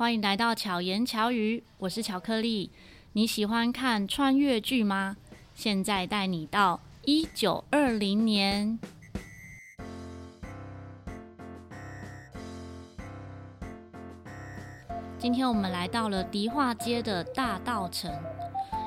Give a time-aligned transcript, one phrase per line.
[0.00, 2.70] 欢迎来到巧言巧语，我是巧克力。
[3.12, 5.18] 你喜欢看穿越剧吗？
[5.54, 8.78] 现在带你到一九二零年。
[15.18, 18.10] 今天我们来到了迪化街的大稻城，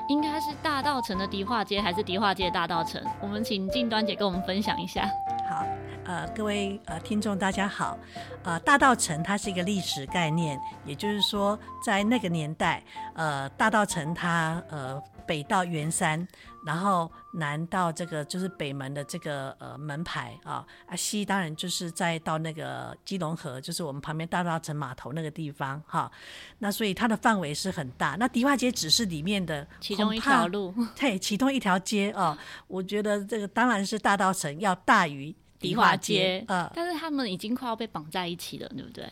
[0.08, 3.00] 应该是大稻城的迪化街，还是迪化街的大稻城？
[3.22, 5.08] 我们请静端姐跟我们分享一下。
[5.48, 5.64] 好，
[6.04, 7.98] 呃，各位呃听众大家好，
[8.42, 12.82] 呃，大道城它是一个历史概念，也就是说，在那个年代，
[13.14, 15.02] 呃，大道城它呃。
[15.26, 16.28] 北到圆山，
[16.66, 26.12] 然后南到这个就是北门的这个呃门牌啊，啊西当然就是再到那个基隆河，就是我们旁边大道城码头那个地方哈、啊。
[26.58, 28.16] 那所以它的范围是很大。
[28.20, 32.36] 那迪化街只是里面的其中一条路， 对，其中一条街啊。
[32.66, 36.70] 我觉得这个当然是大道城要大于迪化街啊。
[36.74, 39.08] 但是他们已经快要被绑在一起了，对不对？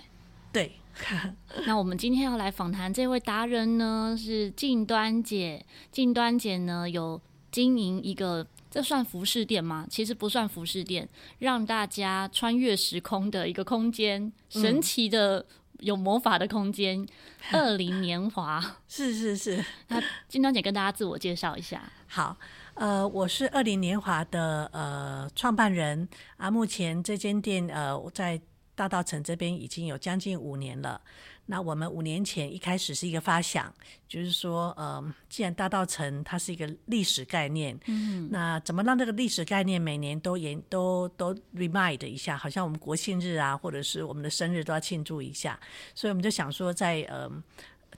[0.53, 0.73] 对。
[1.67, 5.65] 那我们今天要来访谈这位达人呢，是静端姐。
[5.91, 7.19] 静端姐呢有
[7.51, 9.87] 经营一个，这算服饰店吗？
[9.89, 15.47] 其实不算服饰店，让大家穿越时空的一个空间，神奇的
[15.83, 17.07] 有魔法的空间。
[17.53, 19.65] 二零年华是是是。
[19.89, 21.83] 那金端姐跟大家自我介绍一下。
[22.07, 22.37] 好，
[22.75, 26.51] 呃，我是二零年华的呃创办人啊。
[26.51, 28.41] 目前这间店呃我在。
[28.75, 31.01] 大道城这边已经有将近五年了。
[31.47, 33.73] 那我们五年前一开始是一个发想，
[34.09, 45.59] 就是说，呃，既然大道城它是一个历史概念，嗯，那怎么让这个历史概念每年都延都都 remind 一下，好像我们国庆日啊，或者是我们的生日都要庆祝一下。
[45.95, 47.31] 所以我们就想说在，在呃。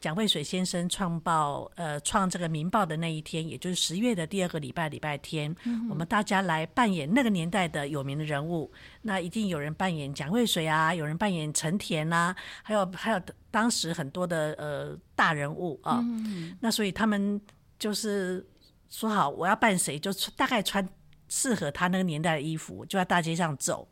[0.04, 8.70] 蒋渭水先生创报呃创这个《民报》的那一天，也就是十月的第二个礼拜礼拜天，嗯，我们大家来扮演那个年代的有名的人物。
[9.00, 16.54] 那一定有人扮演蒋渭水啊，有人扮演陈田啊，还有还有当时很多的呃大人物啊，嗯。
[16.60, 17.40] 那所以他们
[17.78, 18.46] 就是
[18.90, 20.86] 说好，我要扮谁，就大概穿
[21.34, 23.88] 适合他那个年代的衣服，就在大街上走。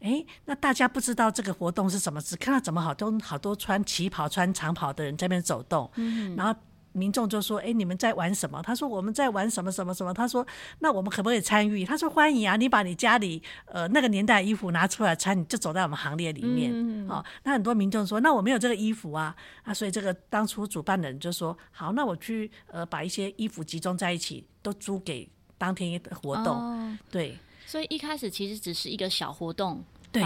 [0.00, 6.58] 哎，那大家不知道这个活动是什么，只看到怎么好多好多穿旗袍、穿长袍的人在那边走动，嗯，然后
[6.92, 10.46] 民众就说：“哎，你们在玩什么？”他说：“我们在玩什么什么什么。”他说
[10.80, 16.70] ：“那我们可不可以参与？”他说：“欢迎啊，你把你家里呃那个年代的衣服拿出来穿，你就走在我们行列里面。
[16.72, 26.56] 嗯”哦，那很多民众说：“那我没有这个衣服啊。”啊，所以这个当初主办的人就说：“好，那我去呃把一些衣服集中在一起，都租给当天的活动。
[26.56, 27.36] 哦”对。
[27.66, 30.24] 所以一开始其实只是一个小活动，对。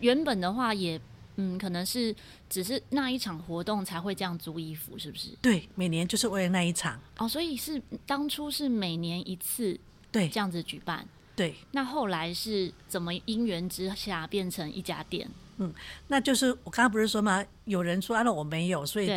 [0.00, 1.00] 原本的话也，
[1.36, 2.14] 嗯，可能是
[2.50, 5.30] 只是那一场活动才会这样租衣服，是不是？
[5.40, 7.00] 对，每年就是为了那一场。
[7.18, 9.78] 哦，所以是当初是每年一次，
[10.10, 11.06] 对，这样子举办。
[11.36, 11.54] 对。
[11.70, 15.28] 那后来是怎么因缘之下变成一家店？
[15.58, 15.72] 嗯，
[16.08, 17.44] 那就是我刚刚不是说吗？
[17.66, 19.08] 有人说，啊，那我没有，所以。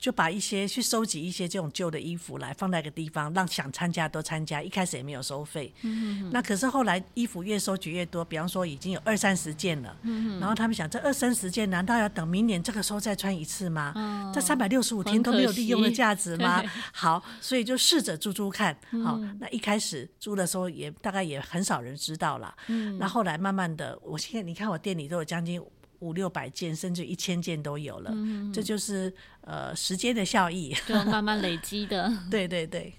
[0.00, 0.10] 对。
[0.10, 4.62] 就把一些去收集一些这种旧的衣服来放在一个地方，让想参加都参加。
[4.62, 13.92] 一开始也没有收费，嗯嗯，那可是后来衣服越收集越多，比方说已经有二三十件了，嗯，然后他们想，这二三十件难道要等明年这个时候再穿一次吗？
[13.94, 16.64] 哦，这三百六十五天都没有利用的价值吗？
[16.92, 18.74] 好，所以就试着租租看。
[19.04, 22.54] 好，嗯，那一开始租的时候也大概也很少人知道了。
[22.68, 25.62] 嗯，那后来慢慢的，我现在你看我店里都有将近。
[26.00, 29.12] 五六百件，甚至一千件都有了，嗯、这就是
[29.50, 32.08] 呃时间的效益， 就慢慢累积的。
[32.30, 32.94] 对对对。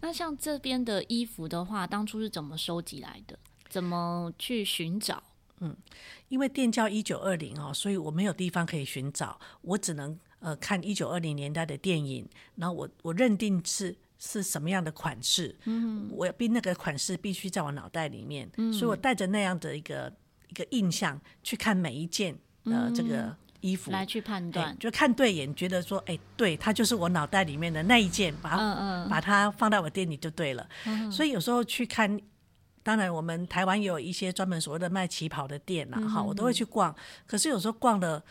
[0.00, 3.38] 那像这边的衣服的话，当初是怎么收集来的？
[3.68, 5.22] 怎么去寻找？
[5.60, 5.76] 嗯，
[6.28, 20.12] 因为店叫一九二零哦，所以我没有地方可以寻找，我只能呃看一九二零年代的电影，然后我我认定是是什么样的款式，嗯，我必那个款式必须在我脑袋里面，嗯，所以我带着那样的一个。
[20.48, 22.34] 一个印象去看每一件
[22.66, 30.68] 呃这个衣服来去判断，就看对眼，觉得说哎，对，它就是我脑袋里面的那一件，把它嗯嗯把它放到我店里就对了。
[30.84, 32.20] 嗯、所以有时候去看，
[32.82, 36.94] 当然我们台湾也有一些专门所谓的卖旗袍的店啦，哈、嗯，我都会去逛。
[37.26, 38.22] 可是有时候逛的。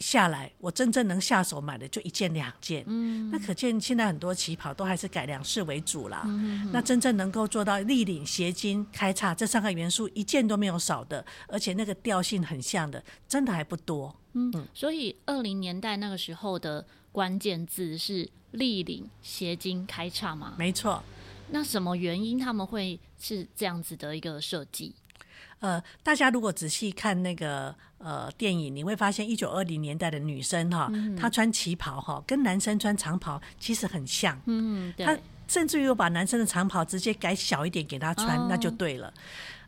[0.00, 2.82] 下来，我真正能下手买的就一件两件。
[2.88, 6.22] 嗯，那可见现在很多旗袍都还是改良式为主啦。
[6.26, 14.12] 嗯，那真正能够做到立领、斜襟、开叉这三个元素一件都没有少的，而且那个调性很像的，真的还不多。
[14.34, 20.54] 嗯，所以二零年代那个时候的关键字是立领、斜襟、开叉嘛？
[20.58, 21.02] 没错。
[21.50, 24.94] 那什么原因他们会是这样子的一个设计？
[25.60, 34.38] 呃，大家如果仔细看那个呃电影，你会发现一九二零年代的女生哈，嗯、她穿旗袍哈，跟男生穿长袍其实很像。
[34.46, 35.06] 嗯，对。
[35.06, 35.16] 她
[35.46, 39.12] 甚至于我把男生的长袍直接改小一点给他穿，哦、那就对了。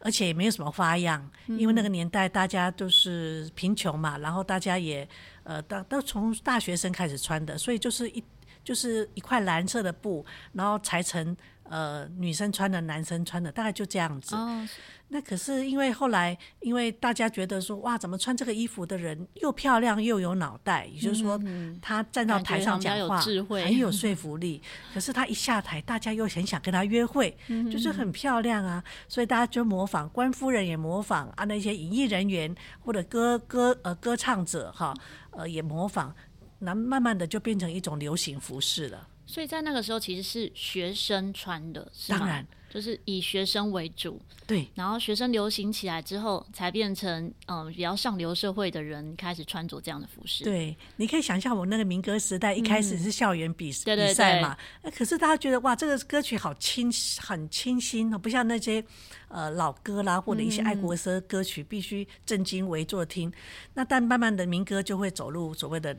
[0.07, 5.07] 而且也没有什么花样，因为那个年代大家都是贫穷嘛，然后大家也
[5.43, 8.23] 呃，都都从大学生开始穿的，所以就是一
[8.63, 11.37] 就是一块蓝色的布，然后裁成
[11.69, 14.35] 呃女生穿的、男生穿的，大概就这样子。
[14.35, 14.69] 哦
[15.09, 21.41] 那可是因为后来，因为大家觉得说，哇，怎么穿这个衣服的人又漂亮又有脑袋，也就是说，
[21.81, 24.61] 他站到台上讲话很有说服力。
[24.93, 27.37] 可是他一下台，大家又很想跟他约会，
[27.71, 34.93] 就是很漂亮啊，所以大家就模仿，官夫人也模仿啊，那些演艺人员或者歌歌呃歌唱者哈
[35.31, 36.13] 呃也模仿，
[36.59, 39.07] 那慢慢的就变成一种流行服饰了。
[39.27, 42.19] 所以在那个时候，其实是学生穿的，是吗？
[42.21, 42.47] 当然。
[42.69, 50.45] 就是以学生为主，对，然后学生流行起来之后，才变成嗯、呃、比较上流社会的人开始穿着这样的服饰。
[50.45, 54.55] 对，你可以想象我那个民歌时代一开始是校园比、嗯、比赛嘛，
[54.95, 58.85] 可是大家觉得哇，这个歌曲好清很清新哦，不像那些
[59.29, 63.31] 呃老歌啦或者一些爱国歌歌曲必须正襟危坐听。
[63.31, 63.33] 嗯、
[63.75, 65.97] 那但慢慢的民歌就会走入所谓的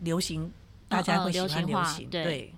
[0.00, 0.50] 流行，
[0.88, 2.54] 大家会喜欢流行，流行，对，对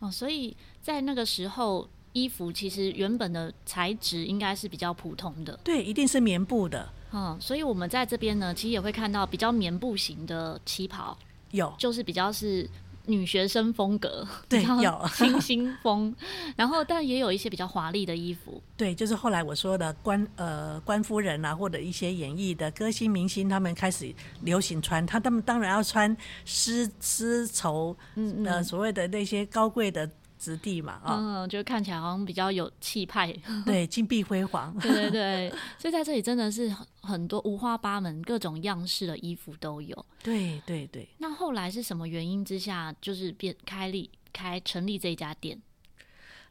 [0.00, 1.88] 哦，所以在那个时候。
[2.12, 6.90] 衣服其实原本的材质应该是比较普通的，对，一定是棉布的。
[7.12, 11.16] 嗯，所以我们在这边呢，其实也会看到比较棉布型的旗袍，
[11.52, 12.68] 有，就是比较是
[13.10, 16.14] 女学生风格，对，有 清新风。
[16.56, 30.08] 然后，但也有一些比较华丽的衣服，对，就是后来我说的官呃官夫人啊，或者一些演艺的歌星明星，他们开始流行穿，他他们当然要穿丝丝绸，嗯嗯，呃，所谓的那些高贵的。
[30.40, 33.30] 质地嘛，啊、嗯，就看起来好像比较有气派，
[33.66, 41.06] 对，金碧辉煌，对对对，所以在这里真的是很多五花八门、各种样式的衣服都有，对对对。
[41.18, 45.60] 那后来是什么原因之下，就是变开立开成立这家店？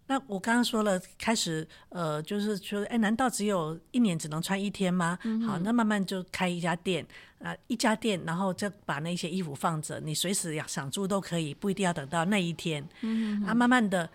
[0.09, 5.19] 那我刚刚说了，开始呃，就是说，哎，难道只有一年只能穿一天吗？
[5.23, 7.05] 嗯、好，那慢慢就开一家店
[7.37, 12.83] 啊、呃，一家店，然后就把那些衣服放着，你随时要想住都可以，不一定要等到那一天。
[13.01, 14.09] 嗯哼啊，慢慢的，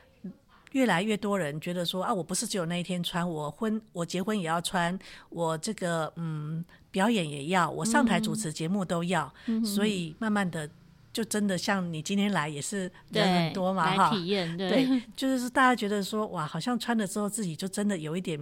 [0.72, 4.98] 越来越多人觉得说啊，我不是只有那一天穿，我婚我结婚也要穿，
[5.28, 10.68] 我这个嗯表演也要，我上台主持节目都要，嗯、所以慢慢的。
[11.14, 18.36] 就真的像你今天来也是人很多嘛哈，体验对，对， 就是大家觉得说哇，好像穿了之后自己就真的有一点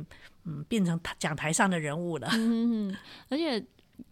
[0.44, 2.28] 嗯，变成讲台上的人物了。
[2.32, 2.96] 嗯，
[3.28, 3.62] 而且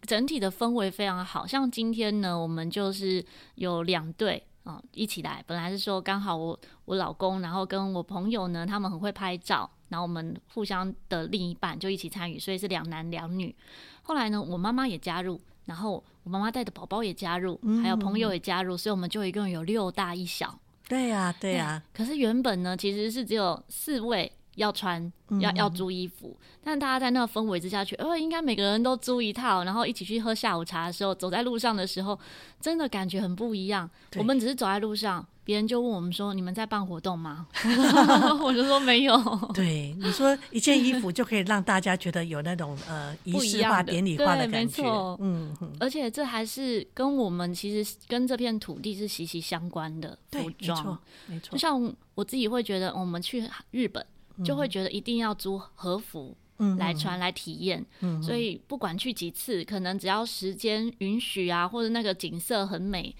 [0.03, 3.25] 整体的氛围非常好，像今天呢，我们就是
[3.55, 13.55] 有两对啊一起来，本来是说刚好我我老公，然后跟我朋友呢，他们很会拍照，然后我们互相的另一半就一起参与，所以是两男两女。
[14.03, 15.41] 后来呢，我妈妈也加入。
[15.65, 20.59] 然后我妈妈带的宝宝也加入，还有朋友也加入，嗯、所以我们就一共有六大一小。
[20.87, 21.83] 对呀、啊，对呀、啊。
[21.93, 25.01] 可是原本呢，其实是只有四位要穿，
[25.39, 26.35] 要、嗯、要租衣服。
[26.63, 32.17] 但大家在那个氛围之下去，呃，应该每个人都租一套，然后一起去喝下午茶的时候，走在路上的时候，
[32.59, 33.89] 真的感觉很不一样。
[34.17, 35.25] 我们只是走在路上。
[35.43, 37.47] 别人就问我们说：“你们在办活动吗？”
[38.43, 39.17] 我就说没有。
[39.55, 44.83] 对，你说一件衣服就可以让大家觉得有那种呃仪式化、典礼化的感觉。
[45.19, 50.77] 嗯，而且这还是跟我们其实跟这片土地是息息相关的服装。
[50.77, 51.51] 没错，没错。
[51.53, 54.05] 就像我自己会觉得，我们去日本
[54.43, 56.35] 就会觉得一定要租和服
[56.77, 57.85] 来穿来体验。
[58.01, 63.15] 嗯，所以不管去几次，可能只要时间允许啊，或者那个景色很美。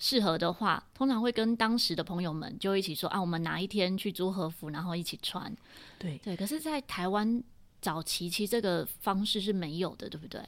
[0.00, 5.52] 适合的话，通常会跟当时的朋友们就一起说啊，我们哪一天去租和服，然后一起穿。
[5.98, 7.42] 对对，可是，在台湾
[7.82, 10.40] 早期其实这个方式是没有的，对不对？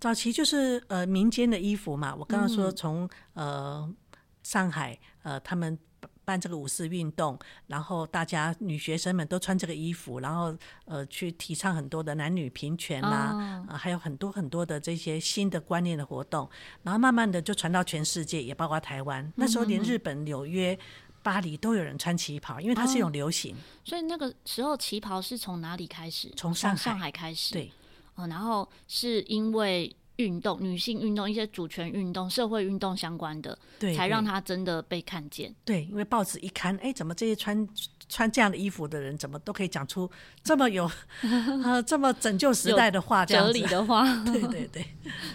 [0.00, 3.04] 早期就是呃民间的衣服嘛，我刚刚说从、
[3.34, 3.94] 嗯、呃
[4.42, 5.78] 上海呃他们。
[6.24, 13.70] 办这个五四运动，然后大家女学生们都穿这个衣服，然后呃去提倡很多的男女平权啦、啊，oh.
[13.70, 16.48] 呃，还有很多很多的这些新的观念的活动，
[16.82, 19.32] 然后慢慢的就传到全世界，也包括台湾。
[19.36, 20.78] 那时候连日本纽约、
[21.22, 23.54] 巴黎都有人穿旗袍，因为它是一种流行。
[23.54, 23.60] Oh.
[23.84, 26.32] 所以那个时候旗袍是从哪里开始？
[26.36, 27.52] 从上海，上海开始。
[27.52, 27.70] 对，
[28.14, 29.94] 哦，然后是因为。
[30.16, 35.52] 运动、女性运动、一些主权运动、社会运动相关的，对，才让他真的被看见。
[35.64, 37.68] 对，因为报纸一看，哎，怎么这些穿
[38.08, 40.08] 穿这样的衣服的人，怎么都可以讲出
[40.42, 40.88] 这么有
[41.64, 44.04] 呃 这么拯救时代的话， 哲理的话。
[44.24, 44.86] 对 对对，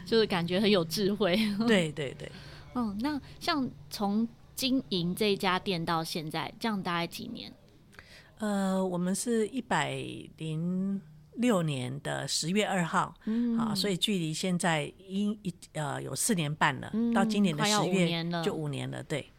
[0.05, 1.35] 就是感觉很有智慧。
[1.67, 2.31] 对对对。
[2.75, 7.51] 嗯，那像从经营这家店到现在，这样大概几年？
[8.37, 10.01] 呃，我们是一百
[10.37, 11.01] 零。
[11.39, 19.29] 六年的十月二号，嗯、啊，所以距离现在一一呃有四年半了，嗯、到今年的十月就五年了，对。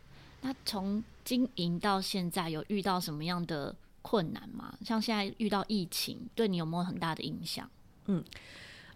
[0.41, 4.75] 那从经营到现在，有遇到什么样的困难吗？
[4.85, 7.69] 像现在遇到疫情，对你有没有很大的影响？
[8.07, 8.25] 嗯。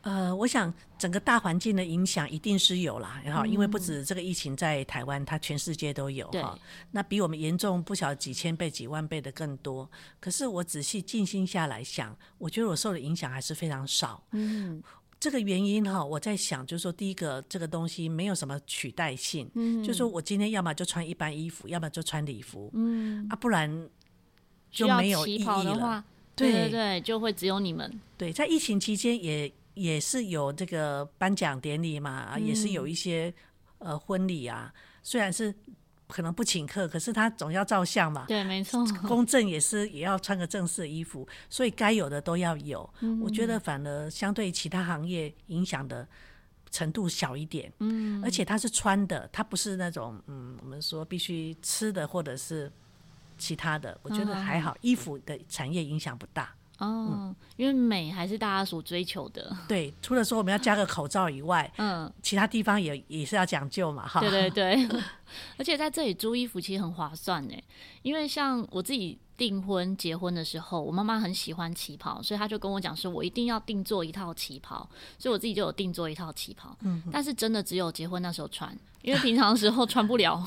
[0.05, 6.59] 呃，我想整个大环境的影响一定是有啦，然后因为不止这个疫情在台湾，它全世界都有哈。
[6.91, 9.91] 那比我们严重不晓得几千倍、几万倍的更多。
[10.21, 14.23] 可是我仔细静心下来想，我觉得我受的影响还是非常少。
[14.33, 14.83] 嗯，
[15.19, 19.51] 这个原因哈，我在想，就是说第一个，这个东西没有什么取代性。
[19.55, 22.71] 嗯，就是说我今天要么就穿一般衣服，要么就穿礼服。
[22.75, 23.89] 嗯，啊，不然
[24.71, 26.05] 就没有意义了。
[26.37, 27.99] 对对对，就会只有你们。
[28.19, 29.51] 对，在疫情期间也。
[29.75, 33.33] 也是有这个颁奖典礼嘛，嗯、也是有一些
[33.79, 35.55] 呃婚礼啊，虽然是
[36.07, 38.25] 可能不请客，可是他总要照相嘛。
[38.29, 38.85] 对，没错。
[39.09, 42.89] 公证也是也要穿个正式的衣服，所以该有的都要有。
[43.01, 46.07] 嗯、我觉得反而相对其他行业影响的
[46.71, 47.73] 程度小一点。
[47.81, 48.23] 嗯。
[48.23, 52.71] 而且他是穿的，他不是那种嗯，我们说必须吃的或者是
[53.37, 56.55] 其他的，我觉得还好，嗯、衣服的产业影响不大。
[56.79, 59.57] 哦，嗯、因为美还是大家所追求的。
[59.69, 64.21] 对，除了说我们要加个口罩以外， 嗯，其他地方也也是要讲究嘛，哈。
[64.21, 64.89] 对对对，
[65.59, 67.55] 而且在这里租衣服其实很划算呢，
[68.03, 69.19] 因为像我自己。
[69.37, 74.89] 订婚结婚的时候，我妈妈很喜欢旗袍，所以她就跟我讲说，我一定要定做一套旗袍，
[75.19, 76.77] 所以我自己就有定做一套旗袍。
[76.83, 80.41] 嗯，但是真的只有结婚那时候穿，因为平常的时候穿不了，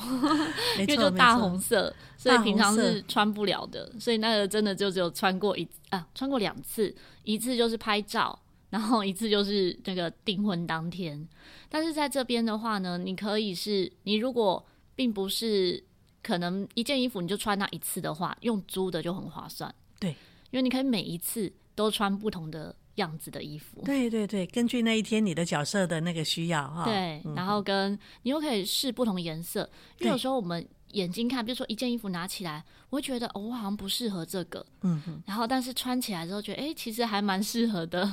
[0.78, 3.92] 因为就大红色，所以平常是穿不了的。
[4.00, 8.38] 所以那个真的就只有穿过一啊，穿过两次，一次就是拍照，
[8.70, 11.28] 然后一次就是那个订婚当天。
[11.68, 14.64] 但是在这边的话呢，你可以是你如果
[14.96, 15.84] 并不是。
[16.28, 19.74] 可能一件衣服你就穿那一次的话，用租的就很划算。
[19.98, 20.10] 对，
[20.50, 23.80] 因为你可以每一次都穿不同的样子的衣服。
[23.82, 26.84] 对对对，根据那一天你的角色的那个需要哈。
[26.84, 29.66] 对，然后跟你又可以试不同颜色，
[30.00, 34.64] 因为有时候我们眼睛看，比如说一件衣服拿起来，我会觉得哦，我好像不适合这个。
[34.82, 35.22] 嗯哼。
[35.24, 38.06] 然后但是穿起来之后觉得，哎，其实还蛮适合的。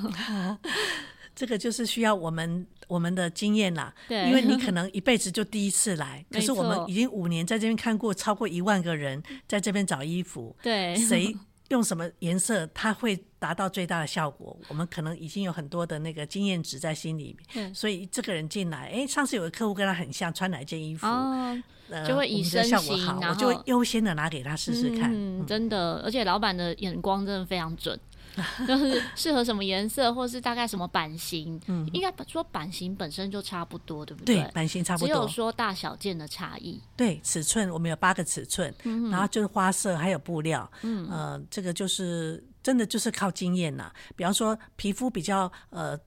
[1.36, 11.36] 这个就是需要我们我们的经验啦，对，因为你可能一辈子就第一次来， 可是我们已经五年在这边看过超过一万个人在这边找衣服，对，谁
[11.70, 21.08] 用什么颜色，它会达到最大的效果，我们可能已经有很多的那个经验值在心里面，所以这个人进来，哎，上次有个客户跟他很像，穿哪一件衣服，
[22.08, 28.00] 就会以身效果好，我就会优先的拿给他试试看，嗯，真的，而且老板的眼光真的非常准。
[28.68, 34.36] 就是适合什么颜色，或是大概什么版型，嗯，应该说版型本身就差不多，对不对？
[34.36, 36.82] 对，版型差不多，只有说大小件的差异。
[36.98, 43.92] 对，尺寸我们有八个尺寸，嗯、然后就是花色还有布料，嗯，呃，这个就是真的就是靠经验呐。
[44.15, 46.00] 比方说皮肤比较呃。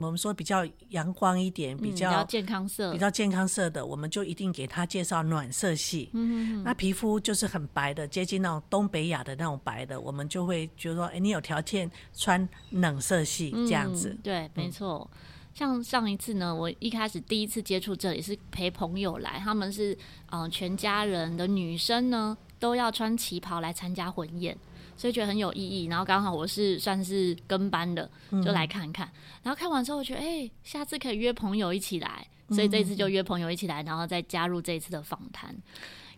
[0.00, 6.08] 我们说比较阳光一点，比较，健康色，比较健康色的，我们就一定给他介绍暖色系。
[6.14, 14.08] 嗯嗯，那皮肤就是很白的，接近那种东北亚的那种白的，我们就会觉得说，哎，你有条件穿冷色系这样子。
[14.08, 15.08] 嗯、对，没错。
[15.52, 19.92] 像上一次呢，我一开始第一次接触这里是陪朋友来，他们是
[20.30, 24.56] 嗯、呃、全家人的女生呢都要穿旗袍来参加婚宴。
[25.00, 28.06] 所以觉得很有意义，然后刚好我是算是跟班的，
[28.44, 29.06] 就来看看。
[29.06, 35.56] 嗯、然后看完之后，我觉得哎、欸，下次可以约朋友一起来，所以这次就约朋友一起来，然后再加入这一次的访谈。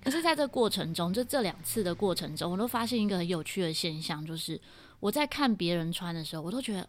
[0.03, 4.61] 可是，在这过程中，就这两次的过程中，我都发现一个很有趣的现象，就是
[4.99, 6.89] 我在看别人穿的时候，我都觉得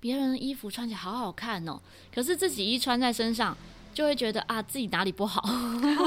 [0.00, 1.78] 别人的衣服穿起来好好看哦，
[2.10, 3.54] 可是自己一穿在身上。
[3.94, 5.42] 就会觉得啊，自己哪里不好？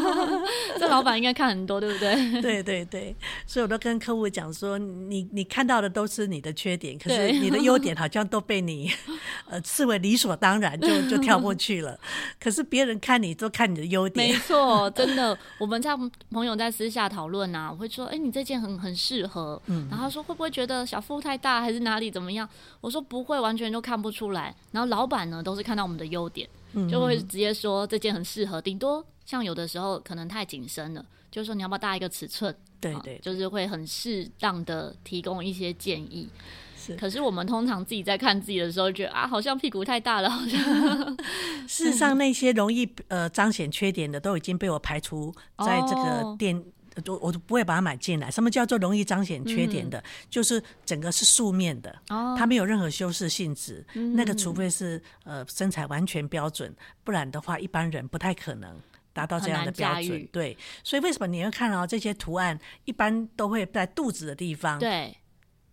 [0.78, 2.42] 这老板应该看很多，对不对？
[2.42, 3.16] 对对对，
[3.46, 8.92] 所以我都跟客户讲说，你你看到的都是你的缺点，可是你的优点好像都被你
[9.50, 11.98] 呃视为理所当然，就就跳过去了。
[12.40, 15.38] 可是别人看你都看你的优点，没错，真的。
[15.58, 15.96] 我们在
[16.32, 19.62] 朋友在私下讨论啊，我会说，哎，你这件很很适合。
[19.68, 22.48] 嗯，然后说会不会觉得小腹太大，还是哪里怎么样？
[22.82, 24.54] 我说不会，完全就看不出来。
[24.72, 26.48] 然后老板呢，都是看到我们的优点。
[26.90, 32.56] 就会直接说这件很适合，顶多像有的时候可能太紧身了，就是说你要不要大一个尺寸？
[32.80, 36.30] 对对，对，就是会很适当的提供一些建议。
[36.76, 40.60] 是，可是我们通常自己在看自己的时候，觉得啊，好像屁股太大了，好像。
[41.68, 45.34] 事实上，那些容易呃彰显缺点的，都已经被我排除
[45.66, 46.56] 在这个店。
[46.58, 46.64] 哦
[47.06, 48.32] 我我都不会把它买进来。
[48.32, 50.00] 什么叫做容易彰显缺点的？
[50.00, 53.86] 嗯、就是整个是素面的，哦、它没有任何修饰性质。
[53.96, 56.74] 嗯、那个除非是呃身材完全标准，
[57.04, 58.80] 不然的话一般人不太可能
[59.14, 60.28] 达到这样的标准。
[60.32, 64.78] 对，所以为什么你会看到这些图案，一般都会在肚子的地方。
[64.80, 65.18] 对，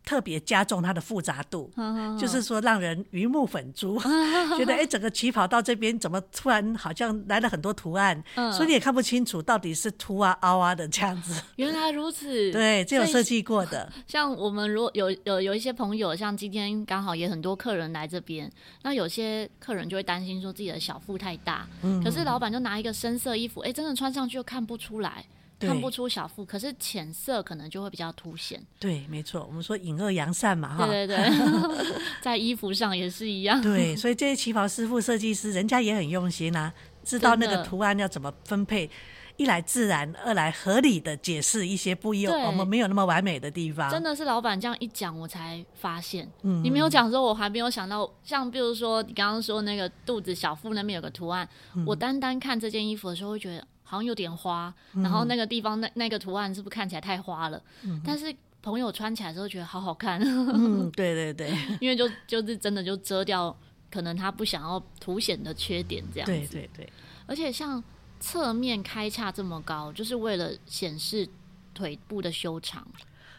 [0.04, 1.70] 特别加重它的复杂度，
[2.20, 3.98] 就是说让人鱼目粉珠，
[4.58, 11.42] 觉得哎，整个旗袍到这边怎么突然好像来了很多图案，所以你也看不清楚到底是凸啊凹啊的这样子。
[11.56, 13.90] 原来如此，对，这有设计过的。
[14.06, 18.50] 像我们如果有有有一些朋友，像今天刚好也很多客人来这边，
[18.82, 21.66] 那有些客人就会担心说自己的小腹太大，
[22.04, 25.24] 可是老板就拿一个深色衣服，哎，真的穿上去又看不出来。
[25.66, 28.62] 看不出小腹，可是浅色可能就会比较凸显。
[28.78, 30.86] 对，没错，我们说隐恶扬善嘛，哈。
[30.86, 33.60] 对对对， 在衣服上也是一样。
[33.60, 36.72] 对，所以这些旗袍师傅、设计师，人家也很用心啊，
[37.04, 38.90] 知道那个图案要怎么分配，
[39.36, 43.90] 一来自然，二来合理的解释一些不一我们没有那么完美的地方。
[43.90, 46.30] 真的是老板这样一讲，我才发现。
[46.42, 53.66] 嗯，你没有讲的时候，我还没有想到，像比如说你刚刚说那个肚子小腹那边有个图案，嗯、我单单看这件衣服的时候会觉得。
[53.84, 57.62] 好像有点花，然后那个地方那那个图案是不是看起来太花了？
[57.82, 60.20] 嗯、但是朋友穿起来之后觉得好好看。
[60.20, 63.54] 嗯，对对对， 因为就就是真的就遮掉
[63.90, 66.32] 可能他不想要凸显的缺点这样子。
[66.32, 66.92] 对对对，
[67.26, 67.82] 而且像
[68.18, 71.28] 侧面开叉这么高，就是为了显示
[71.74, 72.86] 腿部的修长。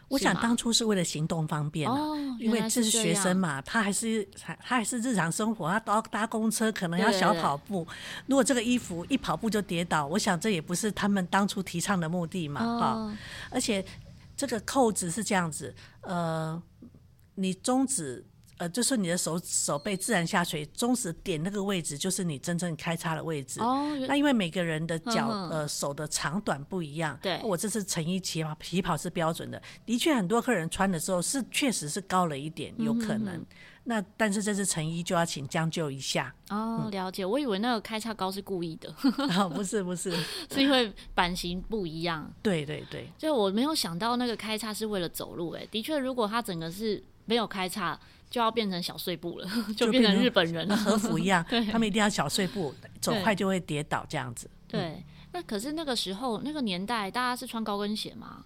[0.07, 7.83] 我想当初是为了行动方便，哦，因为这是学生嘛，他还是他还是日常生活，他搭搭公车可能要小跑步。
[7.83, 13.17] 对对对，如果这个衣服一跑步就跌倒，我想这也不是他们当初提倡的目的嘛，哈，哦。
[13.49, 13.83] 而且
[14.37, 16.61] 这个扣子是这样子，呃，
[17.35, 18.25] 你中指。
[18.57, 23.59] 呃，就是你的手手背自然下垂，中指点那个位置就是你真正开叉的位置。
[23.59, 27.19] 哦，那因为每个人的脚呃手的长短不一样。
[27.21, 33.35] 对，我这次成衣旗袍旗袍是标准的，的确很多客人穿的时候是确实是高了一点，有可能。
[33.35, 33.45] 嗯、哼哼
[33.87, 36.33] 那但是这次成衣就要请将就一下。
[36.49, 37.25] 哦，了解。
[37.25, 38.89] 我以为那个开叉高是故意的。
[39.37, 40.09] 哦，不是不是，
[40.49, 42.31] 是因为版型不一样。
[42.41, 45.51] 对对对，就我没有想到那个开叉是为了走路。
[45.51, 47.99] 哎，的确，如果它整个是没有开叉。
[48.35, 51.41] 就要变成小碎步了， 就变成日本人了，和服一样。
[51.71, 54.49] 他们一定要小碎步，走快就会跌倒这样子。
[54.67, 58.43] 对，嗯、那可是那个时候那个年代，大家是穿高跟鞋吗？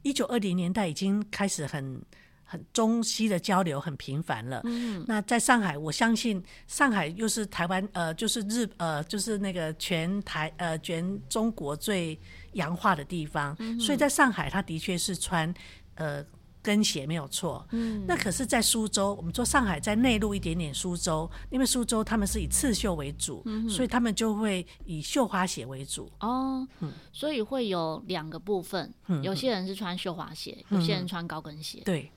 [0.00, 2.00] 一九二零年代已经开始很
[2.42, 4.62] 很中西的交流很频繁了。
[4.64, 12.18] 嗯，那在上海，我相信上海又是台湾呃，就是日呃，就是那个全台呃全中国最
[12.52, 15.52] 洋化的地方，嗯、所以在上海，他的确是穿
[15.96, 16.24] 呃。
[16.60, 26.10] 跟鞋没有错，嗯，那可是，在苏州，我们说上海在内陆一点点，苏州，因为苏州他们是以刺绣为主，嗯、所以他们就会以绣花鞋为主。
[26.20, 31.80] 哦，嗯，所以会有两个部分，嗯、有些人是穿绣花鞋，嗯、有些人穿高跟鞋。
[31.84, 32.10] 对，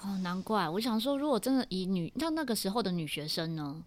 [0.00, 3.82] 哦，难怪，我想说，如果真的以女，那那个时候的女学生呢？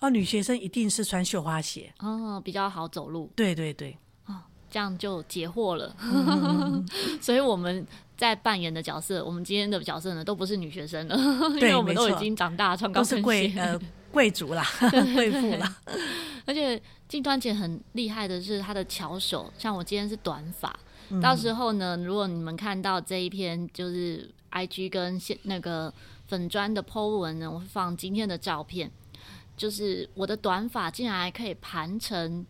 [0.00, 3.32] 哦，女学生一定是穿绣花鞋，哦，比较好走路。
[3.34, 4.36] 对对对，哦，
[4.70, 5.96] 这样就解惑了。
[6.02, 6.86] 嗯、
[7.20, 7.84] 所以我们。
[8.18, 11.16] 在扮演的角色，我们今天的角色呢，都不是女学生了，
[11.54, 14.66] 因为我们都已经长大，穿高跟鞋，都是贵呃 贵族啦，
[15.14, 15.76] 贵妇啦。
[16.44, 20.76] 而且静端姐很厉害的是她的巧手，像我今天是短发，
[21.10, 25.92] 嗯、到时候呢，如果你们看到这一篇就是 IG 跟现那个
[26.26, 28.90] 粉砖的 po 文呢，我会放今天的照片，
[29.56, 32.44] 就是我的短发竟然还可以盘成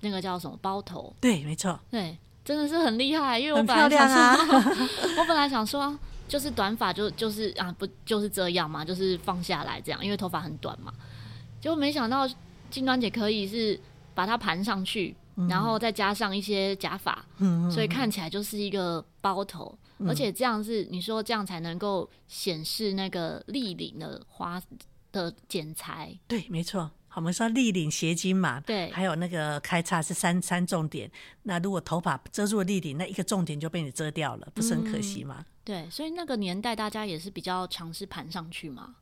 [0.00, 2.18] 那个叫什么包头，对，没错，对。
[2.44, 4.36] 真的是很厉害，因为我本来想说，啊、
[5.18, 10.92] 我本来想说，就是短发就就是啊，不就是这样嘛，就是放下来这样，因为头发很短嘛。
[11.60, 12.28] 结果没想到
[12.70, 13.80] 金端姐可以是
[14.14, 24.60] 把它盘上去，嗯、然后再加上一些假发，嗯、所以看起来就是一个包头，嗯、而且这样是你说这样才能够显示那个立领的花
[25.10, 26.14] 的剪裁。
[26.28, 26.90] 对，没错。
[27.16, 31.10] 我们说立领斜襟嘛，对，还有那个开叉是三三重点。
[31.44, 35.36] 那如果头发遮住了立领，那一个重点就被你遮掉了，不是很可惜吗？
[35.38, 38.96] 嗯、对，所以那个年代大家也是比较尝试盘上去嘛。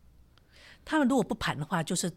[0.85, 2.13] 他们如果不盘的话，就是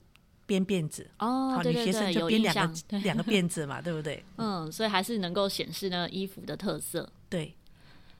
[0.45, 4.23] 编辫子哦，好，女学生就编两个两个辫子嘛，对不对？
[4.37, 7.09] 嗯，所以还是能够显示那个衣服的特色。
[7.29, 7.55] 对，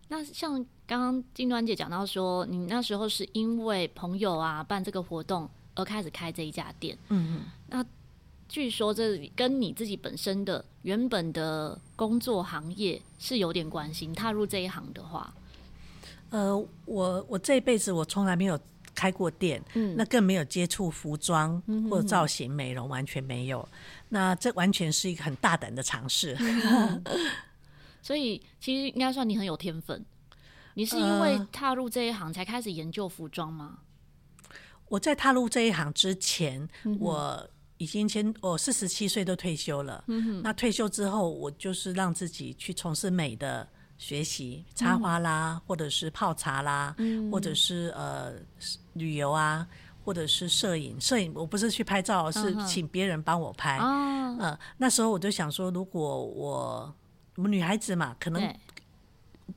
[0.07, 0.53] 那像
[0.87, 5.49] 刚刚金端姐讲到说，你那时候是因为朋友啊办这个活动。
[5.75, 7.85] 而开始开这一家店，嗯嗯，那
[8.47, 14.07] 据说这跟你自己本身的原本的工作行业是有点关系。
[14.13, 15.33] 踏入这一行的话，
[16.29, 18.57] 呃，我我这一辈子我从来没有
[18.93, 23.67] 开过店，嗯，那更没有接触服装或者造型美容，完全没有。
[24.09, 26.37] 那这完全是一个很大胆的尝试。
[26.39, 27.03] 嗯、
[28.01, 30.05] 所以其实应该算你很有天分。
[30.75, 33.79] 你是因为踏入这一行才开始研究服装吗？
[34.87, 40.03] 我在踏入这一行之前，嗯、我已经先我四十七岁都退休了。
[40.43, 43.67] 那退休之后，我就是让自己去从事美的
[43.97, 48.33] 学习插花啦，嗯、或者是泡茶啦，嗯、或者是呃
[48.93, 49.67] 旅游啊，
[50.03, 50.99] 或者是摄影。
[51.01, 53.77] 摄影我不是去拍照，是请别人帮我拍。
[53.81, 56.95] 嗯、呃，那时候我就想说，如果我
[57.35, 58.55] 我们女孩子嘛，可能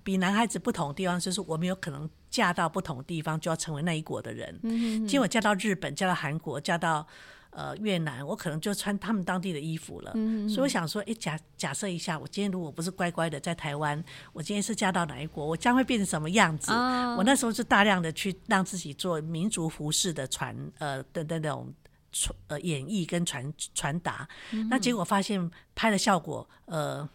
[0.03, 4.59] 比男孩子不同的地方，就是我们有可能嫁到不同地方，就要成为那一国的人。
[4.63, 7.07] 嗯，结果嫁到日本，嫁到韩国，嫁到。
[7.51, 16.71] 呃，越南我可能就穿他们当地的衣服了，嗯、哼所以我想说，哎，假假设一下，我今天如果不是乖乖的在台湾，我今天是嫁到哪一国，我将会变成什么样子？
[16.71, 21.73] 哦、我那时候是大量的去让自己做民族服饰的传呃的那种
[22.13, 27.09] 传呃演绎跟传传达，嗯、那结果发现拍的效果呃，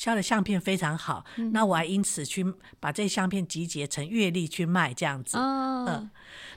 [0.00, 2.42] 销的相片非常好，嗯、那我还因此去
[2.80, 6.10] 把这相片集结成月历去卖这样子，嗯、哦呃，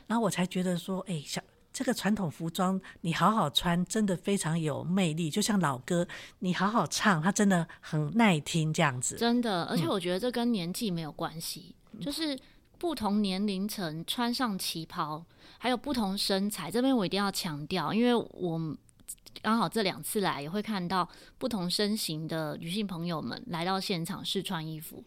[0.07, 1.41] 然后我才觉得说，哎，小。
[1.73, 5.27] 这个传统服装你好好穿，真的非常有魅力。
[5.27, 9.15] 就像老歌，你好好唱，它真的很耐听，这样子。
[9.17, 12.37] 真的，而且我觉得这跟年纪没有关系，嗯、就是
[12.77, 15.25] 不同年龄层穿上旗袍，
[15.57, 16.69] 还有不同身材。
[16.69, 18.77] 这边我一定要强调，因为我
[19.41, 25.03] 刚好这两次来，也会看到不同身形的女性朋友们来到现场试穿衣服，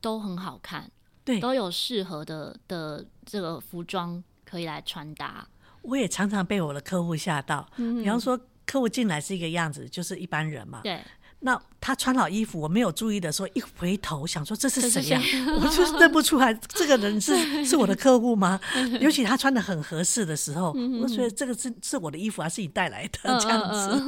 [0.00, 0.90] 都很好看，
[1.24, 5.46] 对，都有适合的的这个服装可以来穿搭。
[5.82, 10.80] 我也常常被我的客户吓到，嗯、比方说客户进来是一个样子，就是一般人嘛。
[10.82, 11.00] 对。
[11.40, 15.20] 那他穿好衣服，我没有注意的时候，一回头想说这是谁呀？
[15.60, 18.58] 我就是认不出来，这个人是 是我的客户吗？
[19.00, 23.18] 尤其他穿的很合适的时候，嗯、我觉得这个是是我的衣服，还是你带来的？
[23.24, 24.02] 嗯、这样子，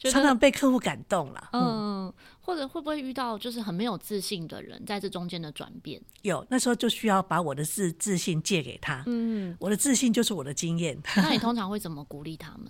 [0.10, 1.48] 常常被客户感动了。
[1.52, 1.62] 嗯。
[1.62, 6.00] 嗯或者会不会遇到就是很没有自信的人，在这中间的转变？
[6.22, 9.04] 有，那时候就需要把我的自自信借给他。
[9.06, 10.98] 嗯，我的自信就是我的经验。
[11.14, 12.66] 那你通常会怎么鼓励他们？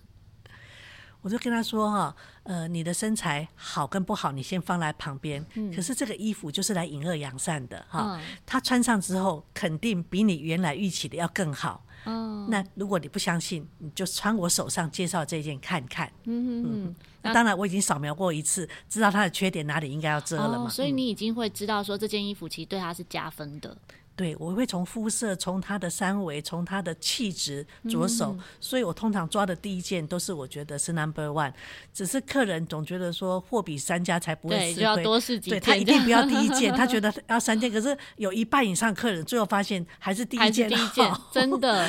[1.22, 5.44] 我就跟他说哈，呃，你的身材好跟不好，你先放在旁边。
[5.54, 11.84] 嗯，可是这个衣服就是来隐恶扬善的哈，嗯，他穿上之后肯定比你原来预期的要更好。
[12.04, 16.10] 哦，那如果你不相信，你就穿我手上介绍这件看看。
[16.24, 20.64] 嗯那当然我已经扫描过一次，知道它的缺点哪里应该要遮了嘛。
[20.64, 23.76] 哦，所以你已经会知道说这件衣服其实对它是加分的。
[24.20, 31.50] 对，我会从肤色、从他的三围、从他的气质着手，嗯、所以我通常抓的第一件都是我觉得是 number one。
[31.94, 37.72] 只是客人总觉得说货比三家才不会吃亏，对，就要多试几件，对，他一定不要第一 件，他觉得要三件。
[37.72, 41.88] 可是有一半以上客人最后发现还是第一件，第一件 真的。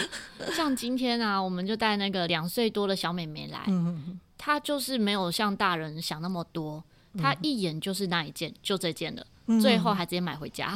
[0.54, 6.82] 像今天啊，我们就带那个两岁多的小妹妹来，嗯、她就是没有像大人想那么多，
[7.18, 9.26] 她一眼就是那一件，就这件了。
[9.60, 10.74] 最后还直接买回家，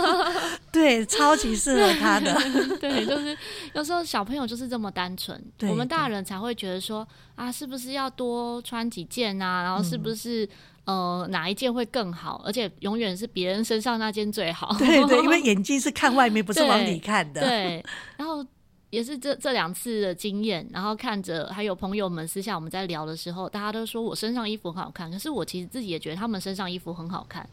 [0.70, 2.32] 对，超级适合他的。
[2.78, 3.36] 对，就是
[3.72, 9.62] 有时候小朋友就是这么单纯，我们大人才会觉得说啊，是不是要多穿几件啊？
[9.62, 10.44] 然后是不是、
[10.84, 12.40] 嗯、呃哪一件会更好？
[12.44, 14.76] 而且永远是别人身上那件最好。
[14.78, 17.40] 对对，因为眼睛是看外面，不是往里看的。
[17.40, 17.48] 对，
[17.82, 17.86] 对，
[18.18, 18.44] 然后
[18.90, 27.48] 也是这这两次的经验，然后看着还有朋友们私下我们在聊的时候，大家都说我身上衣服很好看，可是我其实自己也觉得他们身上衣服很好看。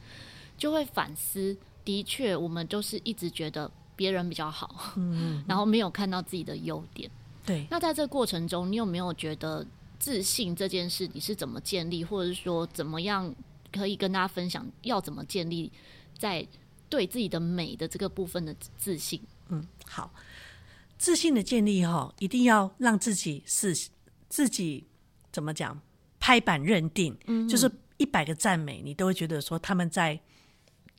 [0.61, 4.93] 就会反思，的确，我们就是一直觉得别人比较好，
[5.47, 7.09] 然后没有看到自己的优点。
[7.43, 9.65] 对，那在这过程中，你有没有觉得
[9.97, 13.33] 自信这件事你是怎么建立，或者是说怎么样
[13.71, 15.71] 可以跟大家分享，要怎么建立
[16.15, 16.47] 在
[16.87, 19.19] 对自己的美的这个部分的自信？
[19.49, 20.13] 嗯，好，
[20.99, 23.75] 自信的建立哈，一定要让自己是
[24.29, 24.85] 自己
[25.31, 25.81] 怎么讲，
[26.19, 30.21] 拍板认定，嗯，就是一百个赞美，你都会觉得说他们在。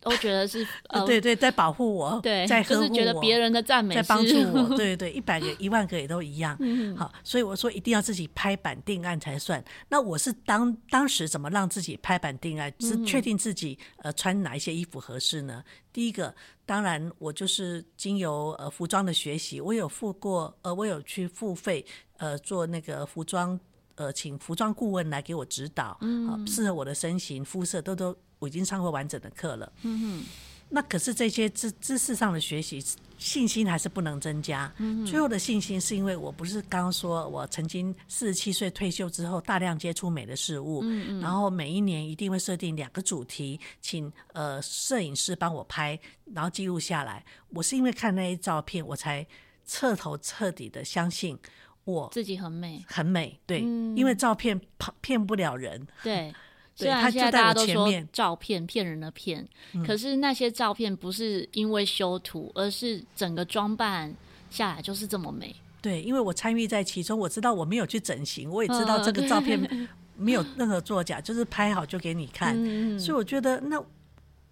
[0.03, 6.57] 都觉得是， 呃、对对，在保护我，对，在呵护我，就是觉得别人的赞美在帮助我，对 对对，一百个、一万个也都一样。
[6.61, 9.65] 嗯、好，所以我说一定要自己拍板定案才算。
[9.88, 15.62] 那我是当当时怎么让自己拍板定案，是确定自己呃穿哪一些衣服合适呢？
[15.93, 16.35] 第一个，
[16.67, 21.85] 当然我就是经由呃服装的学习，我有付过呃，我有去付费
[22.17, 23.59] 呃做那个服装
[23.95, 28.17] 呃，请服装顾问来给我指导，嗯，好，适合我的身形肤色都都。
[28.42, 30.24] 我已经上过完整的课了，嗯哼，
[30.68, 32.85] 那可是这些知知识上的学习，
[33.16, 34.72] 信心还是不能增加。
[34.78, 45.96] 嗯，最后的信心是因为我不是刚刚说我曾经四十七岁退休之后，大量接触美的事物，嗯嗯，然后每一年一定会设定两个主题，请呃摄影师帮我拍，
[46.35, 47.24] 然后记录下来。
[47.50, 49.24] 我是因为看那些照片，我才
[49.64, 51.38] 彻头彻底的相信
[51.85, 53.38] 我自己很美，很美。
[53.46, 55.87] 对，嗯，因为照片骗骗不了人。
[56.02, 56.35] 对。
[56.83, 64.14] 虽然现在大家都说照片骗人的骗，嗯、可是那些照片不是因为修图，而是整个装扮
[64.51, 65.55] 下来就是这么美。
[65.81, 69.59] 对，因为我参与在其中，我知道我没有去整形，我也知道这个照片
[70.16, 72.55] 没有任何作假，嗯、就是拍好就给你看。
[72.57, 73.83] 嗯、所以我觉得那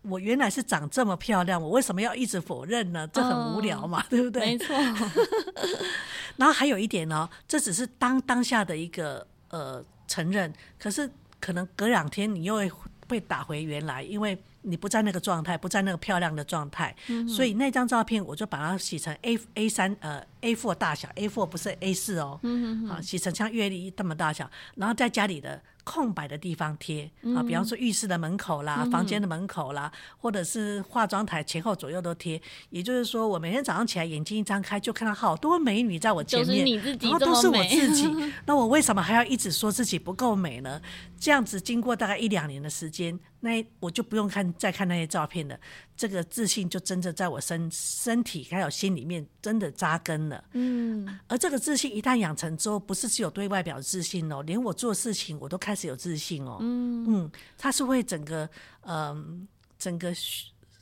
[0.03, 3.07] 我原来是长这么漂亮，我为什么要一直否认呢？
[3.12, 4.47] 这很无聊嘛，哦、对不对？
[4.47, 4.75] 没错。
[6.37, 11.09] 然后还有一点呢，这只是当当下的一个呃承认，可是
[11.40, 12.70] 可能隔两天你又会
[13.09, 14.38] 被打回原来，因为。
[14.62, 32.38] 你不在那个状态，不在那个漂亮的状态，嗯、所以那张照片我就把它洗成 A A 三呃 A four 大小，A four 不是 A 四哦，嗯、啊，洗成像月历这么大小，然后在家里的空白的地方贴啊，比方说浴室的门口啦，嗯、房间的门口啦，或者是化妆台前后左右都贴。
[32.68, 38.07] 也就是说，我每天早上起来眼睛一张开，就看到好多美女在我前面，然后都是我自己。
[38.44, 40.79] 那我为什么还要一直说自己不够美呢？
[41.20, 43.16] 这样子经过大概一两年的时间。
[43.42, 45.59] 那我就不用看再看那些照片了，
[45.96, 50.44] 这个自信就真的在我身身体还有心里面真的扎根了。
[50.52, 56.59] 嗯，而这个自信一旦养成之后，不是只有对外表的自信哦，连我做事情我都开始有自信哦。
[56.61, 58.44] 嗯嗯，它是会整个
[58.83, 59.24] 嗯、呃、
[59.78, 60.12] 整个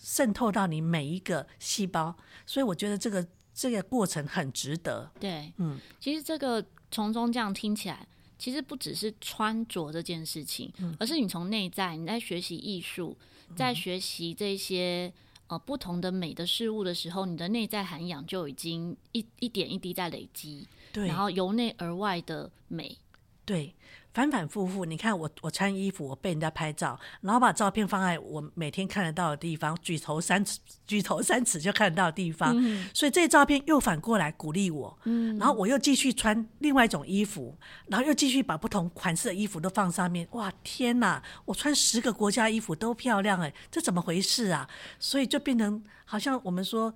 [0.00, 3.24] 渗透到你每一个细胞，所以我觉得这个
[3.54, 5.08] 这个过程很值得。
[5.20, 8.04] 对，嗯，其实这个从中这样听起来。
[8.38, 13.16] 其实不只是穿着这件事情，嗯、而是你从内在你在学习艺术，
[13.56, 15.12] 在学习这些
[15.48, 22.96] 呃不同的美的事物的时候，你的内在涵养就已经一一点一滴在累积，对，然后由内而外的美，
[23.44, 23.74] 对。
[24.14, 44.68] 反反复复，你看我我穿衣服，我被人家拍照，然后把照片放在我每天看得到的地方，举头三尺 举头三尺就看得到的地方，嗯、所以这些照片又反过来鼓励我，嗯、然后我又继续穿另外一种衣服，然后又继续把不同款式的衣服都放上面，哇天哪，我穿十个国家衣服都漂亮哎，这怎么回事啊？
[44.98, 46.92] 所以就变成好像我们说，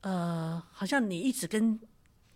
[0.00, 1.78] 呃，好像你一直跟。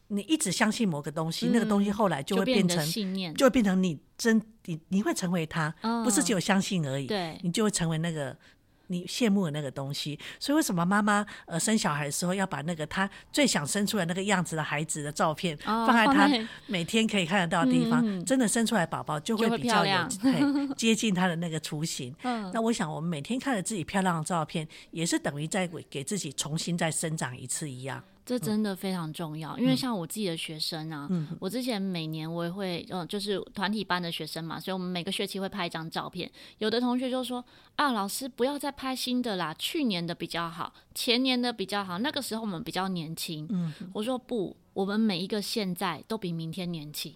[0.09, 7.07] 你一直相信某个东西，嗯、那个东西后来就会变成信念，就会变成你真你你会成为他，哦、不是只有相信而已。
[7.07, 8.37] 对，你就会成为那个
[8.87, 10.17] 你羡慕的那个东西。
[10.39, 16.31] 所以为什么妈妈呃生小孩的时候要把那个她最想生出来那个样子的孩子的照片、哦、放在她
[16.69, 18.01] 每天可以看得到的地方？
[18.05, 20.09] 嗯、真的生出来宝宝就会比较有
[20.79, 22.15] 接近她的那个雏形。
[22.23, 28.01] 嗯、那我想我们每天看着自己漂亮的照片，也是等于在给自己重新再生长一次一样。
[28.27, 36.29] 这真的非常重要，因为像我自己的学生啊，嗯、我之前每年我也会，嗯，就是团体班的学生嘛，所以我们每个学期会拍一张照片。
[36.59, 37.43] 有的同学就说
[37.77, 47.15] ：“啊，老师不要再拍新的啦，去年的比较好，前年的比较好，那个时候我们比较年轻。”嗯，我说不，我们每一个现在都比明天年轻，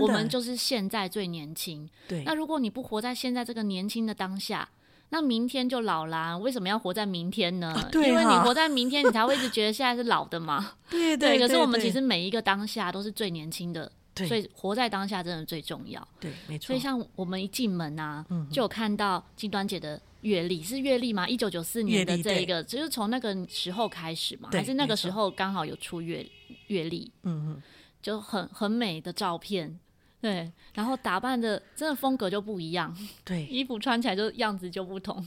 [0.00, 1.88] 我们就是现在最年轻。
[2.08, 4.68] 对，那如果你不活在现在这个年轻的当下，
[5.12, 7.74] 那明天就老啦，为什么要活在明天呢？
[7.94, 10.74] 因为你活在明天，你才会一直觉得现在是老的嘛。
[10.88, 11.38] 对对。
[11.38, 16.06] 可是我们其实每一个当下都是最年轻的，对所以活在当下真的最重要。
[16.20, 16.68] 对，没错。
[16.68, 21.28] 所以像我们一进门啊，嗯、就有看到金端姐的阅历，是阅历吗？
[21.28, 26.24] 一九九四年的这一个，就是从那个时候开始嘛，还是那个时候刚好有出阅
[26.68, 27.10] 阅历？
[27.24, 27.62] 嗯嗯，
[28.00, 29.80] 就很很美的照片。
[30.20, 35.26] 对，然后打扮的真的风格就不一样，对，衣服穿起来就样子就不同。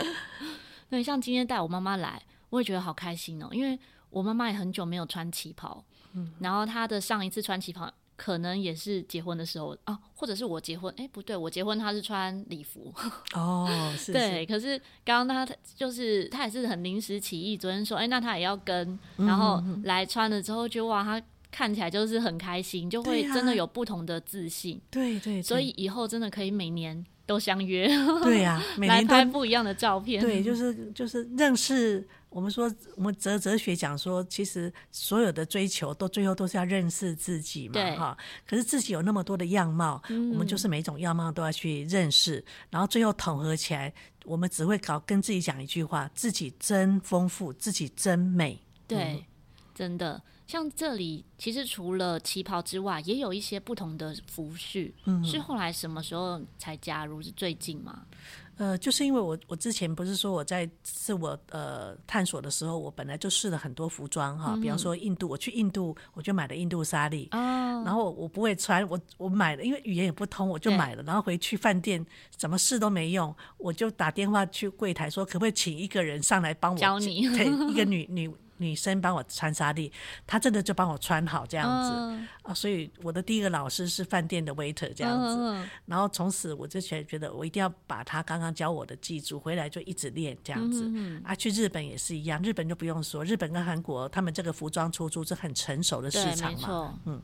[0.90, 2.20] 对，像今天带我妈妈来，
[2.50, 3.78] 我也觉得好开心哦，因为
[4.10, 12.92] 我妈妈也很久没有穿旗袍，嗯，然后她的上一次穿旗袍可能也是结婚的时候啊，或者是我结婚，哎，不对，我结婚她是穿礼服。
[13.32, 14.12] 哦， 是是。
[14.12, 21.22] 对，可是刚刚她就是她也是很临时起意，昨天说，哎，那她也要跟，然后来穿了之后就哇，她。
[21.56, 24.78] 看起来就是很开心，就会真的有不同的自信。
[24.90, 27.88] 对对，所以以后真的可以每年都相约。
[28.22, 30.20] 对呀、啊，每年拍不一样的照片。
[30.20, 32.06] 对，就 是就是认识。
[32.28, 38.18] 我们说，我们哲哲学讲说，其实所有的追求都最后都是要认识自己嘛，哈。
[38.46, 43.90] 可是自己有那么多的样貌，嗯、我们就是每种样貌都要去认识，然后最后统合起来，
[44.26, 48.60] 我们只会搞跟自己讲一句话：自己真丰富，自己真美。
[48.86, 49.24] 对，嗯、
[49.74, 50.20] 真的。
[50.46, 54.92] 像这里，其实除了旗袍之外，也有一些不同的服饰。
[55.04, 57.20] 嗯，是后来什么时候才加入？
[57.20, 58.02] 是最近吗？
[58.58, 72.02] 呃，就是因为我我之前不是说我在自我呃探索的时候，我本来就试了很多服装哈，比方说印度，我去印度我就买了印度纱丽，哦，然后我不会穿，我我买了，因为语言也不通，我就买了，然后回去饭店
[72.34, 78.32] 怎么试都没用，我就打电话去柜台说，可不可以请一个人上来帮我教你，对，一个女 女。
[78.58, 79.92] 女生帮我穿纱丽，
[80.26, 90.84] 她真的就帮我穿好这样子、uh, 啊，所以我的第一个老师是饭店的 waiter 这样子，uh, uh, 然后从此我就觉觉得我一定要把他刚刚教我的记住，回来就一直练这样子。
[90.86, 97.20] Uh, uh, uh, 啊，去日本也是一样，日本就不用说，日本跟韩国他们这个服装出租是很成熟的市场嘛，嗯，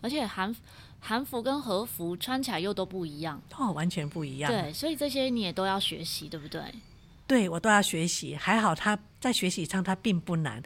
[0.00, 0.54] 而且韩
[1.00, 4.50] 韩服跟和服穿起来又都不一样，哦，完全不一样。
[4.50, 6.62] 对，所以这些你也都要学习，对不对？
[7.26, 8.34] 对我都要学习。
[8.34, 10.62] 还好他在学习上他并不难，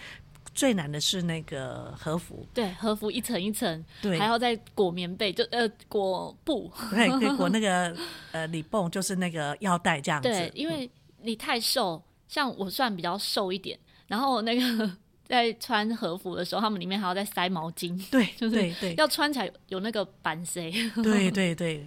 [0.54, 2.46] 最难的是那个和服。
[2.52, 7.96] 对，和服一层一层，对，还要再裹棉被，就呃裹布，对，裹那个
[8.32, 10.28] 呃里蹦，就是那个腰带这样子。
[10.28, 10.90] 对，因为
[11.22, 14.90] 你太瘦，像我算比较瘦一点，然后那个。
[15.28, 21.86] 在穿和服的时候，他们里面还要再塞毛巾，对， 就是对对，要穿起来有那个板塞，对对对，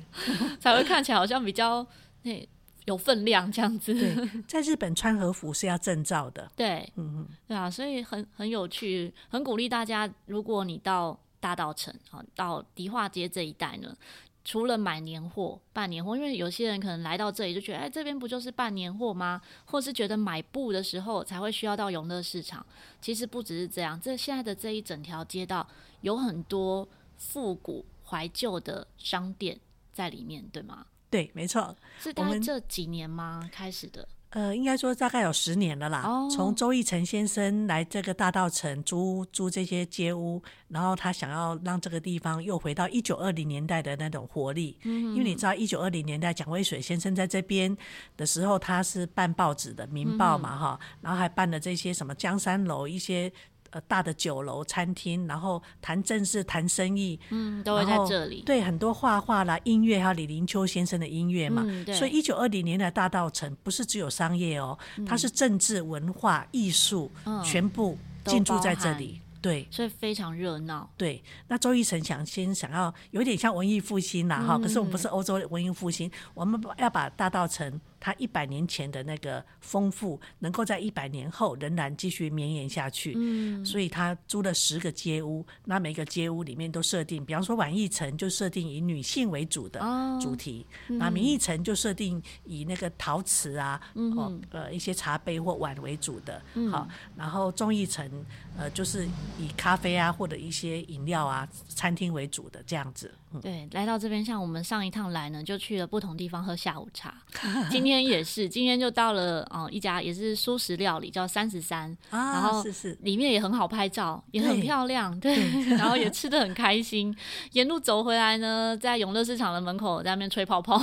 [0.59, 1.83] 才会看起来好像比较
[2.21, 2.47] 那
[2.85, 3.93] 有分量这样子。
[3.93, 13.95] 对， 在日本穿和服是要证照的，对，嗯嗯，对啊，所以很很有趣，很鼓励大家，如果你到大道城啊，到迪化街这一带呢。
[14.43, 19.39] 除了买年货、办年货，因为有些人可能来到这里就觉得，哎，这边不就是办年货吗？
[19.65, 22.65] 或是觉得买布的时候才会需要到永乐市场。
[22.99, 25.67] 其实不只是这样，这现在的这一整条街道
[26.01, 26.89] 有很多
[27.19, 29.59] 复古怀旧的商店
[29.93, 30.87] 在里面，对吗？
[31.11, 31.75] 对，没错。
[31.99, 33.47] 是大概这几年吗？
[33.51, 34.07] 开始的？
[34.29, 36.03] 呃，应该说大概有十年了啦。
[36.03, 36.31] Oh.
[36.31, 44.79] 从周奕成先生来这个大道城租租这些街屋，然后他想要让这个地方又回到一九二零年代的那种活力。
[44.83, 45.11] Mm hmm.
[45.11, 47.77] 因为你知道一九二零年代蒋渭水先生在这边
[48.15, 50.97] 的时候，他是办报纸的《民报》嘛，哈、mm，hmm.
[51.01, 53.29] 然后还办了这些什么江山楼一些。
[53.71, 58.41] 呃，大的酒楼、餐厅，然后谈正事、谈生意，嗯，都会在这里。
[58.45, 61.63] 对，很多画画啦、音乐，还有李林秋先生的音乐嘛。
[61.65, 69.21] 嗯、所以，一九二零年的大道城不是只有商业哦，嗯、它是政治、文化、艺术，嗯、全部进驻在这里。
[69.41, 70.87] 对，所以非常热闹。
[70.97, 77.71] 对，那周一成想先想要有点像文艺复兴啦，哈、嗯，可是我们不是欧洲文艺复兴，我们要把大稻埕。
[78.01, 83.13] 它一百年前的那个丰富，能够在一百年后仍然继续绵延下去。
[83.15, 89.79] 嗯，所以他租了十个街屋，那每个街屋里面都设定，比方说晚一城就设定以女性为主的
[90.19, 96.41] 主题，那、哦、明义城就设定以那个陶瓷啊，嗯、哦呃一些茶杯或碗为主的。
[96.55, 98.25] 嗯、好，然后中一城
[98.57, 103.13] 呃就是以咖啡啊或者一些饮料啊餐厅为主的这样子。
[103.33, 107.15] 嗯、对，来到这边，像我们上一趟来呢，就去了不同地方喝下午茶。
[107.71, 108.01] 今天。
[108.01, 117.15] 也是，今天就到了哦，一家也是素食料理，叫三十三，啊、然后是是里面也很好拍照，也很漂亮，对，对 然后也吃的很开心。
[117.51, 120.81] 沿路走回来呢，在永乐市场的门口在那边吹泡泡，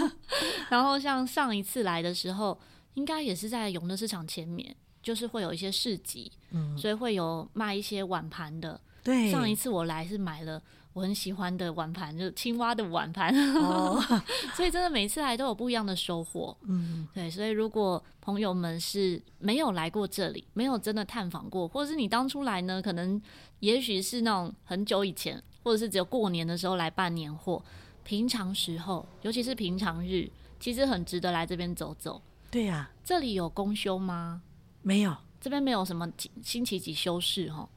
[0.68, 2.58] 然后像上一次来的时候，
[2.94, 8.80] 应该也是在永乐市场前面，就是会有一些市集，嗯，所以会有卖一些碗盘的。
[9.04, 10.60] 对，上一次我来是买了。
[10.92, 14.02] 我很喜欢的碗盘，就是青蛙的碗盘，哦、
[14.56, 16.56] 所以真的每次来都有不一样的收获。
[16.62, 23.20] 嗯，对，所以如果朋友们是没有来过这里，没有真的探访过，或者是你当初来呢，可能
[23.60, 27.62] 也许是那种很久以前，或者是只有过年的时候来办年货，
[28.02, 32.20] 平常时候，尤其是平常日，其实很值得来这边走走。
[32.50, 34.42] 对呀、啊，这里有公休吗？
[34.82, 36.10] 没有，这边没有什么
[36.42, 37.68] 星期几休市哈。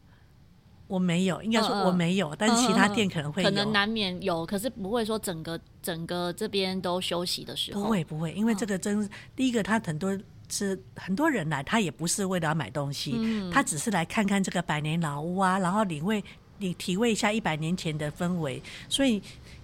[0.92, 7.82] 我没有，应该说我没有，呃、但是其他店可能会有，可能难免有，可是不会说整个整个这边都休息的时候。
[7.82, 16.22] 不会不会，因为这个真、哦、第一个，他很多是很多人来，他也不是为了要买东西，嗯、他只是来看看这个百年老屋啊，然后领会
[16.58, 19.22] 你体会一下一百年前的氛围，所以。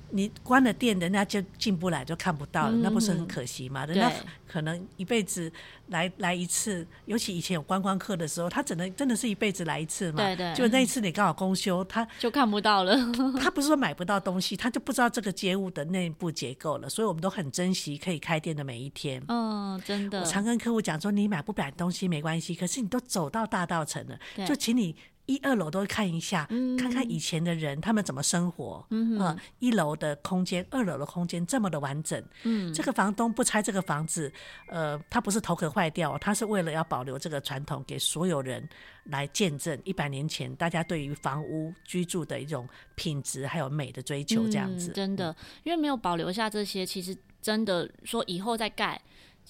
[0.09, 3.85] 你关了店，人家就进不来，就看不到了，嗯、那不是很可惜吗？
[3.85, 4.11] 人家
[4.47, 5.51] 可能一辈子
[5.87, 10.23] 来来一次，尤其以前有观光客的时候，他只能真的是一辈子来一次嘛。
[10.23, 10.53] 对对。
[10.55, 12.95] 就那一次你刚好公休，他就看不到了。
[13.39, 16.89] 他不是说买不到东西，他就不知道这个街物的内部结构了。
[16.89, 19.21] 所以我们都很珍惜可以开店的每一天。
[19.27, 20.21] 嗯，真的。
[20.21, 24.95] 我常跟客户讲说，你买不买东西没关系，可是你都走到大道城了，就请你。
[25.27, 28.83] 一二楼都看一下，嗯、看看以前的人他们怎么生活。
[28.89, 32.21] 嗯一楼的空间，二楼的空间这么的完整。
[32.43, 34.31] 嗯，这个房东不拆这个房子，
[34.69, 38.67] 呃，他不是头壳坏掉，他是为了要保留这个传统，给所有人
[39.03, 44.47] 来见证一百年前大家对于房屋居住的一种品质还有美的追求。
[44.47, 48.99] 这样子、嗯，真的，因为没有保留下这些，其实真的说以后再盖。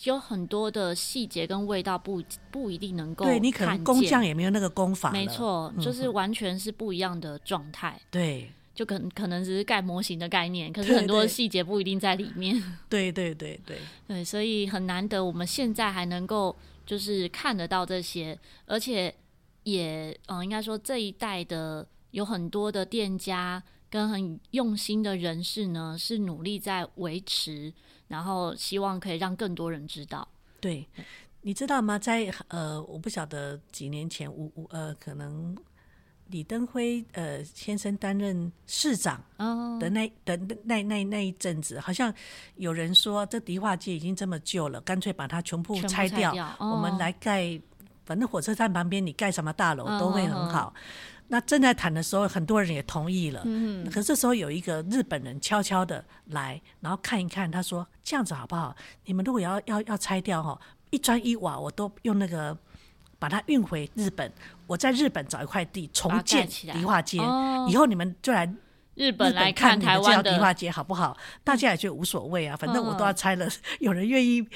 [0.03, 7.99] 有很多的细节跟味道不不一定能够，对，你可能工匠也没有那个功法，没错，就是完全是不一样的状态。
[8.12, 12.62] 对，就可能可能只是盖模型的概念，可是很多细节不一定在里面。
[12.88, 16.55] 对对对对对，所以很难得我们现在还能够
[16.86, 19.13] 就是看得到这些，而且
[19.63, 27.74] 也嗯，应该说这一代的有很多的店家跟很用心的人士呢，是努力在维持。
[28.08, 30.28] 然后希望可以让更多人知道。
[30.60, 30.88] 对，
[31.41, 31.99] 你知道吗？
[31.99, 35.55] 在呃，我不晓得几年前，五五呃，可能
[36.28, 39.24] 李登辉呃先生担任市长
[39.80, 42.14] 的那、哦、的那那那那一阵子，好像
[42.55, 47.62] 有人说这迪化街已经这么旧了，干脆把它全部拆掉，拆掉哦、我们来盖，
[48.05, 50.68] 反正火车站旁边你盖什么大楼都会很好。
[50.68, 50.74] 哦、
[51.28, 53.41] 那正在谈的时候，很多人也同意了。
[53.45, 58.75] 嗯，可是这时候有一个日本人悄悄的来，然后看一看，他说这样子好不好？
[59.05, 60.59] 你们如果要要要拆掉哈，
[60.89, 62.57] 一砖一瓦我都用那个。
[63.19, 64.32] 把它运回日本，
[64.67, 67.17] 我在日本找一块地重建迪化街，
[67.67, 68.47] 以后你们就来
[68.93, 71.17] 日本来看台湾的迪化街好不好？
[71.43, 73.49] 大家也觉得无所谓啊，反正我都要拆了，
[73.82, 74.47] 有人愿意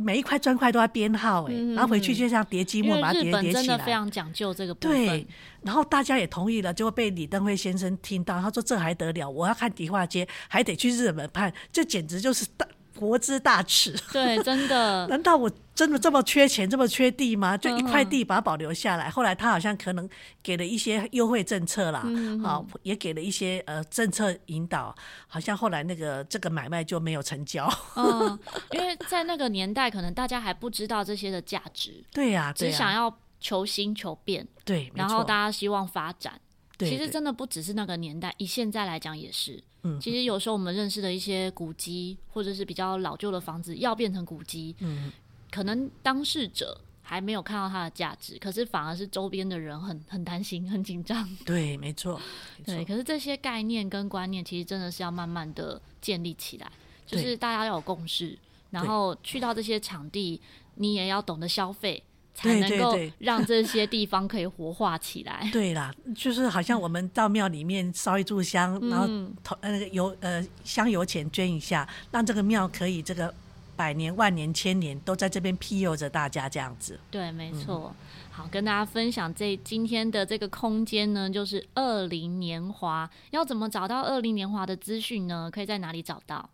[0.00, 3.52] 每一块砖块都要编号哎，然后回去就像叠积木把它叠叠起来。
[3.52, 4.96] 真的非常讲究这个部分。
[4.96, 5.26] 对，
[5.62, 9.28] 然后大家也同意了，就会被李登辉先生听到，他说这还得了？
[9.28, 12.64] 我要看迪化街，还得去日本看，这简直就是大。
[12.98, 15.06] 国之大耻，对，真的。
[15.08, 17.56] 难道我真的这么缺钱，这么缺地吗？
[17.56, 19.08] 就一块地把它保留下来。
[19.08, 20.08] 嗯、后来他好像可能
[20.42, 24.92] 给了一些优惠政策啦，嗯、好，也给了一些呃政策引导。
[25.28, 27.72] 好像后来那个这个买卖就没有成交。
[27.94, 28.36] 嗯，
[28.72, 32.04] 因为在那个年代，可能大家还不知道这些的价值。
[32.12, 34.46] 对呀、啊，只想要求新求变。
[34.64, 36.40] 对，然后大家希望发展。
[36.78, 39.62] 对，其实真的不只是那个年代，以现在来讲也是。
[39.82, 45.12] 嗯，其实有时候我们认识的一些古迹，或者是比较老旧的房子，要变成古迹，嗯，
[45.50, 51.28] 可能当事者还没有看到它的价值，可是反而是周边的人很很担心、很紧张。
[51.44, 52.20] 对，没错。
[52.64, 56.70] 对，可是这些概念跟观念，其实真的是要慢慢的建立起来，
[57.06, 58.38] 就是大家要有共识，
[58.70, 60.40] 然后去到这些场地，
[60.74, 62.02] 你也要懂得消费。
[62.38, 65.48] 才能够让这些地方可以活化起来。
[65.52, 69.06] 对啦，就是好像我们到庙里面烧一炷香，嗯、然后
[69.42, 73.34] 投呃那个油呃香油钱捐一下，让这个庙可以这个
[73.74, 77.00] 百年万年千年都在这边庇佑着大家这样子。
[77.10, 77.92] 对，没错。
[77.92, 83.10] 嗯、好，跟大家分享这今天的这个空间呢，就是二零年华。
[83.32, 85.50] 要怎么找到二零年华的资讯呢？
[85.52, 86.48] 可以在哪里找到？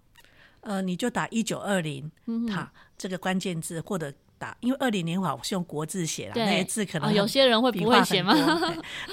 [0.63, 2.11] 呃，你就打一九二零，
[2.51, 4.11] 哈，这个关键字或者。
[4.61, 8.35] 因为二零年华我是用国字写的，那些字可能、哦、有些人会不会写吗？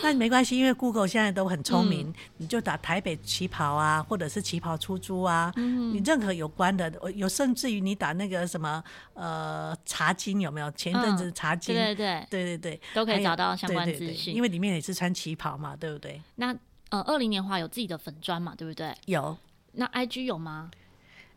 [0.01, 10.71] 那没关系，因为 Google 现在都很聪明，嗯、你就打台北旗袍啊，或者是旗袍出租啊，嗯、你任何有关的，有甚至于你打那个什么呃茶金有没有？
[10.71, 16.21] 前一阵子茶金，对对对对对对，都可以找到相关资讯，因为里面也是穿旗袍嘛，对不对？
[16.35, 16.55] 那
[16.89, 18.95] 呃二零年华有自己的粉砖嘛，对不对？
[19.05, 19.37] 有。
[19.73, 20.71] 那 IG 有吗？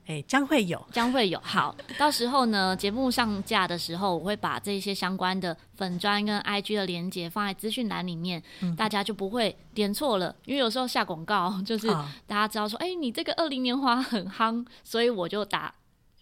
[0.06, 1.40] 哎，将会有，将会有。
[1.42, 10.36] 好，到时候呢，节目上架的时候，我会把这些相关的粉砖跟 IG 的连接放在资讯栏里面，嗯、大家就不会点错了。
[10.44, 11.88] 因为有时候下广告，就是
[12.26, 15.74] 大家知道说，哎、哦，你这个二零年华很夯，所以我就打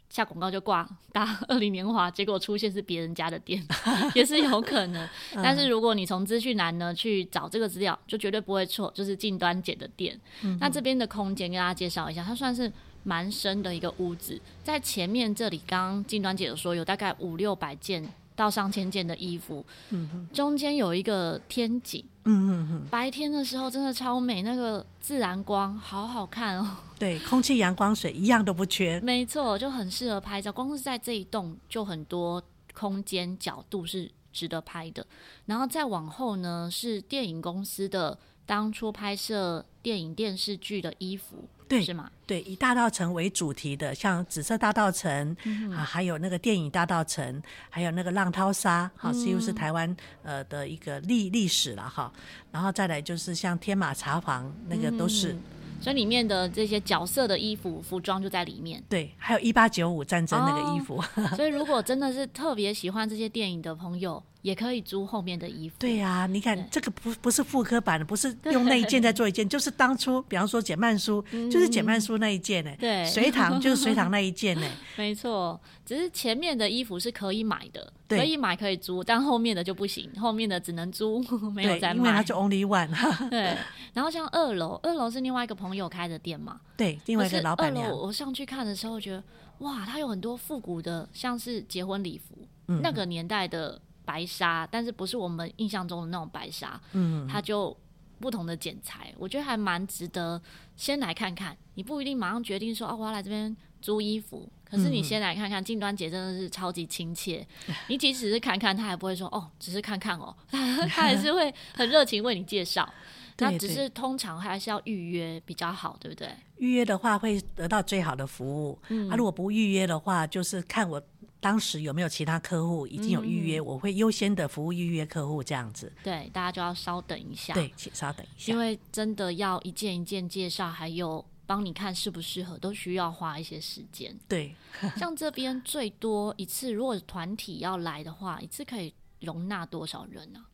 [0.08, 3.66] 下广告就挂打二零年华，结果出现是别人家的店，
[4.14, 5.08] 也是有可能。
[5.34, 10.16] 但是如果你从资讯栏呢去找这个资料，就绝对不会错，就是近端姐的店。
[10.42, 12.72] 嗯、那这边的空间跟大家介绍一下，它算是。
[13.02, 30.50] 蛮深的一个屋子，在前面这里，刚刚静端姐有说有大概五六百件到上千件的衣服，嗯哼，中间有一个天井，嗯哼哼，白天的时候真的超美，那个自然光好好看哦，对，空气、阳光、水一样都不缺，没错，就很适合拍照。
[30.50, 32.42] 光是在这一栋就很多
[32.72, 35.06] 空间角度是值得拍的，
[35.46, 41.48] 然后再往后呢是电影公司的当初拍摄电影电视剧的衣服。
[41.72, 42.10] 对，是吗？
[42.26, 45.36] 对，以大道城为主题的，像紫色大道城、
[45.74, 52.12] 啊，还有那个电影大道城，还有那个浪淘沙，哈、嗯，是又是台湾呃的一个历历史了哈。
[52.50, 55.32] 然后再来就是像天马茶房，那个都是。
[55.32, 55.42] 嗯
[55.82, 58.80] 所以里面的这些角色的衣服、服装就在里面。
[58.88, 61.02] 对，还有一八九五战争那个衣服。
[61.16, 65.76] 哦、 所以如果真的是特别喜欢这些电影的朋友，也可以租后面的衣服。
[65.78, 72.70] 对呀、啊，你看对这个不不是复刻版的，不是用那一件再做一件，就是当初比方说简曼书，嗯、就是简曼书那一件呢。
[72.78, 74.66] 对，隋唐就是隋唐那一件呢。
[74.96, 77.92] 没错，只是前面的衣服是可以买的。
[78.08, 81.18] 可以买可以租，但后面的就不行，后面的只能租，
[81.56, 81.96] 没有再卖。
[81.96, 82.90] 因为它就 only one。
[83.30, 83.56] 对，
[83.94, 86.60] 然后像二楼，二楼是另外一个朋友开的店嘛？
[86.76, 87.86] 对，另外一个老板娘。
[87.86, 89.24] 二楼我上去看的时候，觉得
[89.60, 92.36] 哇，它有很多复古的，像是结婚礼服，
[92.68, 96.80] 嗯、那个年代的白纱，但是不是我们印象中的那种白纱。
[96.92, 97.76] 嗯，它就
[98.18, 100.40] 不同的剪裁，我觉得还蛮值得
[100.76, 101.56] 先来看看。
[101.74, 104.50] 你不一定马上决定说哦，我要来这边租衣服。
[104.64, 107.46] 可是你先来看看，静端姐真的是超级亲切。
[107.88, 112.90] 你即使是看看，她还不会说哦，只是看看哦， 她 还是会很热情为你介绍。
[113.38, 116.28] 那只是通常还是要预约比较好，对不对？
[116.58, 118.78] 预约的话会得到最好的服务。
[118.88, 121.02] 嗯，啊，如果不预约的话，就是看我
[121.42, 125.92] 当时有没有其他客户已经有预约，嗯、我会优先的服务预约客户这样子。
[126.04, 127.52] 对，大家就要稍等一下。
[127.52, 134.16] 对，请稍等一下，因为真的要一件一件介绍，还有帮你看适不适合，都需要花一些时间。
[134.28, 134.54] 对，
[134.96, 140.51] 像这边最多一次，如果团体要来的话，一次可以容纳多少人呢、啊？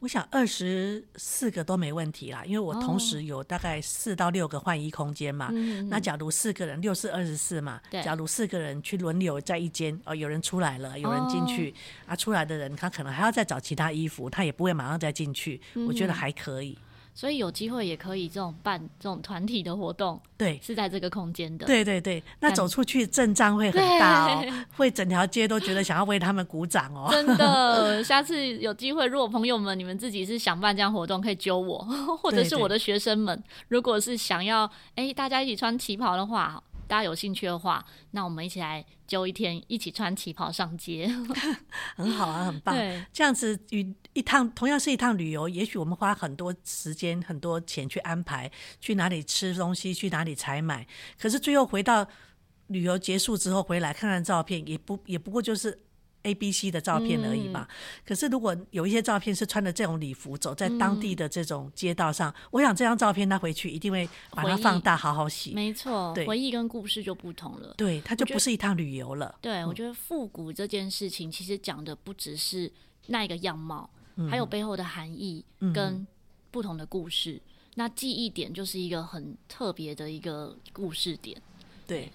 [0.00, 5.46] 我想二十四个都没问题啦，因为我同时有大概四到六个换衣空间嘛。
[5.46, 5.52] 哦、
[5.90, 7.80] 那假如四个人，六四二十四嘛。
[7.90, 11.70] 假如四个人去轮流在一间，哦，有人出来了，有人进去，
[12.06, 15.60] 哦、啊，出来的人他可能还要再找其他衣服，他也不会马上再进去。
[15.74, 16.78] 嗯、我觉得还可以。
[17.18, 21.66] 所以有机会也可以这种办这种团体的活动，对，是在这个空间的。
[21.66, 24.44] 对对对，那走出去阵仗会很大哦，
[24.76, 27.08] 会整条街都觉得想要为他们鼓掌哦。
[27.10, 31.78] 真的， 下次有机会，如果朋友们你们自己是想办这样活动，可以揪我，
[32.22, 34.64] 或者是我的学生们，对对如果是想要
[34.94, 36.62] 哎、欸、大家一起穿旗袍的话。
[36.88, 41.06] 大家有兴趣的话，那我们一起来揪一天，一起穿旗袍上街，
[41.94, 42.74] 很好啊，很棒。
[42.74, 50.86] 对这样子与一趟同样是一趟旅游，也许我们花很多时间、很多钱去安排，去哪里吃东西，去哪里采买，
[51.18, 52.08] 可是最后回到
[52.68, 55.82] 旅游结束之后回来看看照片，也不也不过就是。
[56.22, 57.66] A、B、C 的照片而已嘛。
[57.68, 57.74] 嗯、
[58.06, 65.54] 可是如果有一些照片是穿着这种礼服，走在当地的这种街道上，嗯、我想这张照片他回去一定会把它放大，好好洗。
[65.54, 67.74] 没错，回忆跟故事就不同了。
[67.76, 69.34] 对，它就不是一趟旅游了。
[69.40, 72.70] 对，我觉得复古这件事情其实讲的不只是
[73.06, 76.06] 那一个样貌，嗯、还有背后的含义跟
[76.50, 77.34] 不同的故事。
[77.34, 77.40] 嗯、
[77.76, 81.40] 那记忆点就是一个很特别的一个故事点。
[81.86, 82.10] 对。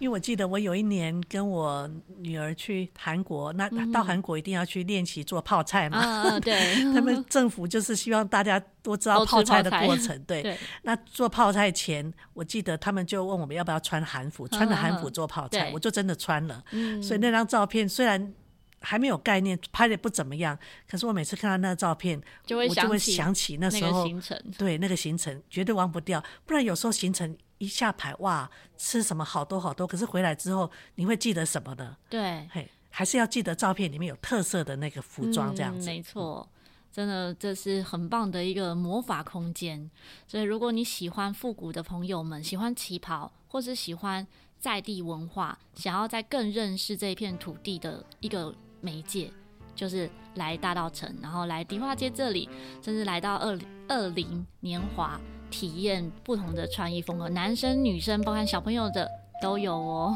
[0.00, 1.88] 因为我记得我有一年跟我
[2.18, 6.22] 女儿去韩国，那到韩国一定要去练习做泡菜嘛。
[6.22, 10.18] 嗯嗯、对， 他们政府就是希望大家多知道泡菜的过程。
[10.26, 16.64] 对，对那做泡菜前，我记得他们就问我们要不要穿韩服，穿着韩服做泡菜，嗯、我就真的穿了。
[16.70, 18.32] 嗯、所以那张照片虽然
[18.80, 24.08] 还没有概念，拍的不怎么样，可是我每次看到那个照片，就会我就会想起那时候，
[24.56, 26.24] 对那个行程绝对忘不掉。
[26.46, 27.36] 不然有时候行程。
[27.60, 31.94] 一下排哇，吃什么好多好多，可是回来之后你会记得什么呢？
[32.08, 35.84] 对，嘿，还是要记得照片里面有特色的那个服装这样子。
[35.84, 36.48] 嗯、没错，
[36.90, 39.90] 真的这是很棒的一个魔法空间。
[40.26, 44.26] 所以如果你喜欢复古的朋友们，喜欢旗袍，或是喜欢
[44.58, 49.30] 在地文化，想要再更认识这一片土地的一个媒介，
[49.74, 52.48] 就是来大道城，然后来迪化街这里，
[52.82, 53.58] 甚至来到二
[53.88, 55.20] 二零年华。
[55.50, 59.10] 体验不同的穿衣风格，男生女生，包含小朋友的
[59.42, 60.14] 都有哦。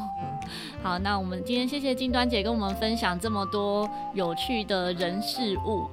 [0.82, 5.88] 好，那我们今天谢谢金端姐跟我们分享这么多有趣的人事物。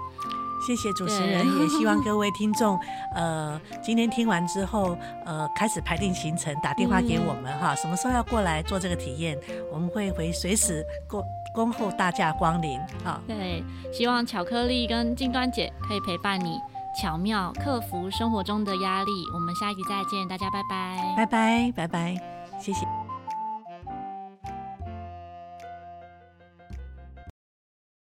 [0.67, 2.79] 谢谢主持人，也希望各位听众，
[3.15, 9.35] 呃，今天听完之后，呃，开始排定行程，打电话给我们哈，嗯、什么时候要过来做这个体验，
[9.73, 11.25] 我们会回随时过
[11.55, 12.77] 恭候大驾光临。
[13.03, 16.59] 啊，对，希望巧克力跟金端姐可以陪伴你。
[16.93, 22.21] 巧妙克服生活中的压力，我们下一集再见，大家拜拜，拜拜，拜拜，
[22.59, 23.00] 谢谢。